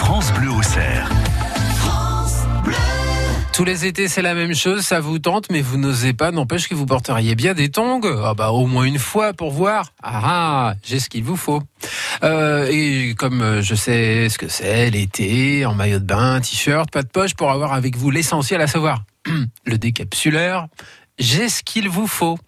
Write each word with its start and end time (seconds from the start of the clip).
France 0.00 0.32
Bleu 0.32 0.50
au 0.50 0.62
cerf. 0.62 1.10
Tous 3.52 3.64
les 3.64 3.84
étés, 3.84 4.08
c'est 4.08 4.22
la 4.22 4.34
même 4.34 4.54
chose, 4.54 4.80
ça 4.80 4.98
vous 4.98 5.18
tente, 5.18 5.50
mais 5.52 5.60
vous 5.60 5.76
n'osez 5.76 6.14
pas, 6.14 6.30
n'empêche 6.30 6.68
que 6.68 6.74
vous 6.74 6.86
porteriez 6.86 7.34
bien 7.34 7.52
des 7.52 7.68
tongs. 7.68 8.00
Ah 8.24 8.32
bah, 8.34 8.50
au 8.50 8.66
moins 8.66 8.84
une 8.84 8.98
fois 8.98 9.34
pour 9.34 9.50
voir. 9.50 9.92
Ah, 10.02 10.20
ah 10.24 10.74
j'ai 10.82 10.98
ce 10.98 11.10
qu'il 11.10 11.22
vous 11.22 11.36
faut. 11.36 11.62
Euh, 12.24 12.66
et 12.70 13.14
comme 13.14 13.60
je 13.60 13.74
sais 13.74 14.28
ce 14.30 14.38
que 14.38 14.48
c'est, 14.48 14.90
l'été, 14.90 15.66
en 15.66 15.74
maillot 15.74 15.98
de 15.98 16.04
bain, 16.04 16.40
t-shirt, 16.40 16.90
pas 16.90 17.02
de 17.02 17.08
poche, 17.08 17.34
pour 17.34 17.50
avoir 17.50 17.74
avec 17.74 17.96
vous 17.96 18.10
l'essentiel 18.10 18.62
à 18.62 18.66
savoir, 18.66 19.04
le 19.66 19.78
décapsuleur, 19.78 20.66
j'ai 21.18 21.50
ce 21.50 21.62
qu'il 21.62 21.90
vous 21.90 22.06
faut. 22.06 22.38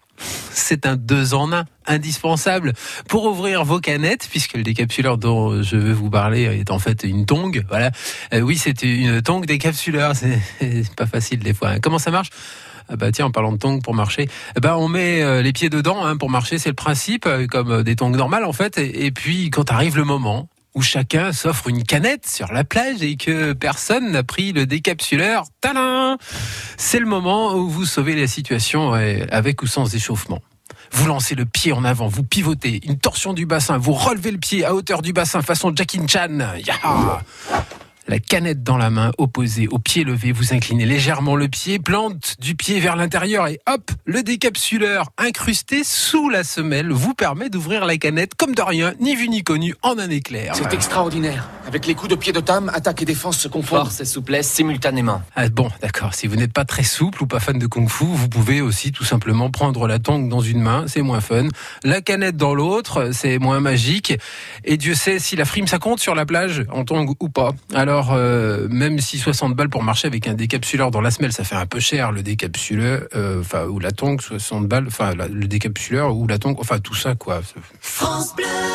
C'est 0.51 0.85
un 0.85 0.95
deux 0.95 1.33
en 1.33 1.51
un 1.51 1.65
indispensable 1.85 2.73
pour 3.07 3.25
ouvrir 3.25 3.63
vos 3.63 3.79
canettes, 3.79 4.27
puisque 4.29 4.55
le 4.55 4.63
décapsuleur 4.63 5.17
dont 5.17 5.61
je 5.61 5.75
veux 5.75 5.93
vous 5.93 6.09
parler 6.09 6.43
est 6.43 6.71
en 6.71 6.79
fait 6.79 7.03
une 7.03 7.25
tongue. 7.25 7.63
Voilà. 7.69 7.91
Euh, 8.33 8.41
oui, 8.41 8.57
c'est 8.57 8.83
une 8.83 9.21
tongue 9.21 9.45
décapsuleur. 9.45 10.13
C'est 10.59 10.95
pas 10.95 11.05
facile 11.05 11.39
des 11.39 11.53
fois. 11.53 11.79
Comment 11.79 11.99
ça 11.99 12.11
marche? 12.11 12.29
Ah 12.89 12.97
bah 12.97 13.11
tiens, 13.11 13.25
en 13.25 13.31
parlant 13.31 13.53
de 13.53 13.57
tongs 13.57 13.79
pour 13.81 13.93
marcher, 13.93 14.27
bah 14.61 14.77
on 14.77 14.89
met 14.89 15.21
euh, 15.21 15.41
les 15.41 15.53
pieds 15.53 15.69
dedans 15.69 16.05
hein, 16.05 16.17
pour 16.17 16.29
marcher, 16.29 16.57
c'est 16.57 16.69
le 16.69 16.75
principe, 16.75 17.25
euh, 17.25 17.47
comme 17.47 17.81
des 17.81 17.95
tongs 17.95 18.11
normales 18.11 18.43
en 18.43 18.51
fait. 18.51 18.77
Et 18.77 19.11
puis 19.11 19.49
quand 19.49 19.71
arrive 19.71 19.95
le 19.95 20.03
moment, 20.03 20.49
où 20.75 20.81
chacun 20.81 21.31
s'offre 21.31 21.67
une 21.67 21.83
canette 21.83 22.27
sur 22.27 22.51
la 22.51 22.63
plage 22.63 23.01
et 23.01 23.15
que 23.15 23.53
personne 23.53 24.11
n'a 24.11 24.23
pris 24.23 24.53
le 24.53 24.65
décapsuleur. 24.65 25.45
Talin 25.61 26.17
C'est 26.77 26.99
le 26.99 27.05
moment 27.05 27.53
où 27.55 27.69
vous 27.69 27.85
sauvez 27.85 28.15
la 28.15 28.27
situation 28.27 28.93
avec 28.93 29.61
ou 29.61 29.67
sans 29.67 29.93
échauffement. 29.95 30.39
Vous 30.91 31.07
lancez 31.07 31.35
le 31.35 31.45
pied 31.45 31.73
en 31.73 31.83
avant, 31.83 32.07
vous 32.07 32.23
pivotez, 32.23 32.81
une 32.83 32.99
torsion 32.99 33.33
du 33.33 33.45
bassin, 33.45 33.77
vous 33.77 33.93
relevez 33.93 34.31
le 34.31 34.37
pied 34.37 34.63
à 34.63 34.75
hauteur 34.75 35.01
du 35.01 35.11
bassin 35.11 35.41
façon 35.41 35.71
Jackie 35.75 35.99
Chan. 36.07 36.39
Yeah 36.65 37.21
la 38.07 38.19
canette 38.19 38.63
dans 38.63 38.77
la 38.77 38.89
main, 38.89 39.11
opposée 39.17 39.67
au 39.67 39.79
pied 39.79 40.03
levé, 40.03 40.31
vous 40.31 40.53
inclinez 40.53 40.85
légèrement 40.85 41.35
le 41.35 41.47
pied, 41.47 41.79
plante 41.79 42.35
du 42.39 42.55
pied 42.55 42.79
vers 42.79 42.95
l'intérieur 42.95 43.47
et 43.47 43.59
hop, 43.67 43.91
le 44.05 44.23
décapsuleur 44.23 45.09
incrusté 45.17 45.83
sous 45.83 46.29
la 46.29 46.43
semelle 46.43 46.91
vous 46.91 47.13
permet 47.13 47.49
d'ouvrir 47.49 47.85
la 47.85 47.97
canette 47.97 48.35
comme 48.35 48.55
de 48.55 48.61
rien, 48.61 48.93
ni 48.99 49.15
vu 49.15 49.29
ni 49.29 49.43
connu, 49.43 49.75
en 49.81 49.97
un 49.99 50.09
éclair. 50.09 50.55
C'est 50.55 50.73
extraordinaire. 50.73 51.49
Avec 51.65 51.87
les 51.87 51.95
coups 51.95 52.09
de 52.09 52.15
pied 52.15 52.33
de 52.33 52.41
Tam, 52.41 52.69
attaque 52.73 53.01
et 53.03 53.05
défense 53.05 53.37
se 53.37 53.47
confondent. 53.47 53.79
Force 53.79 54.01
et 54.01 54.05
souplesse 54.05 54.49
simultanément. 54.49 55.21
Ah 55.35 55.47
bon, 55.47 55.69
d'accord. 55.81 56.13
Si 56.13 56.27
vous 56.27 56.35
n'êtes 56.35 56.51
pas 56.51 56.65
très 56.65 56.83
souple 56.83 57.23
ou 57.23 57.27
pas 57.27 57.39
fan 57.39 57.57
de 57.57 57.67
kung-fu, 57.67 58.05
vous 58.05 58.27
pouvez 58.27 58.59
aussi 58.59 58.91
tout 58.91 59.05
simplement 59.05 59.49
prendre 59.49 59.87
la 59.87 59.99
tongue 59.99 60.27
dans 60.27 60.41
une 60.41 60.59
main, 60.59 60.85
c'est 60.87 61.01
moins 61.01 61.21
fun. 61.21 61.47
La 61.83 62.01
canette 62.01 62.35
dans 62.35 62.53
l'autre, 62.53 63.11
c'est 63.13 63.39
moins 63.39 63.61
magique. 63.61 64.13
Et 64.65 64.75
Dieu 64.75 64.93
sait 64.93 65.19
si 65.19 65.35
la 65.37 65.45
frime 65.45 65.67
ça 65.67 65.79
compte 65.79 65.99
sur 65.99 66.15
la 66.15 66.25
plage, 66.25 66.65
en 66.69 66.83
tongue 66.83 67.13
ou 67.21 67.29
pas. 67.29 67.53
Alors 67.73 67.92
alors, 67.93 68.13
euh, 68.13 68.67
même 68.71 68.97
si 68.97 69.19
60 69.19 69.55
balles 69.55 69.69
pour 69.69 69.83
marcher 69.83 70.07
avec 70.07 70.27
un 70.27 70.33
décapsuleur 70.33 70.89
dans 70.89 70.99
la 70.99 71.11
semelle, 71.11 71.31
ça 71.31 71.43
fait 71.43 71.53
un 71.53 71.67
peu 71.67 71.79
cher, 71.79 72.11
le 72.11 72.23
décapsuleur, 72.23 73.03
euh, 73.13 73.41
enfin, 73.41 73.65
ou 73.65 73.77
la 73.77 73.91
tongue, 73.91 74.19
60 74.19 74.67
balles, 74.67 74.85
enfin, 74.87 75.13
le 75.13 75.47
décapsuleur 75.47 76.15
ou 76.17 76.25
la 76.25 76.39
tongue, 76.39 76.55
enfin, 76.59 76.79
tout 76.79 76.95
ça, 76.95 77.13
quoi. 77.13 77.41
France 77.81 78.35
Bleu 78.35 78.73